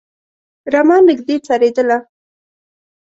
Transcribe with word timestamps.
رمه 0.73 0.97
نږدې 1.07 1.35
څرېدله. 1.45 1.97